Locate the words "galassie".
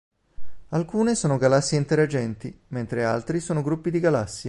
1.37-1.77, 3.99-4.39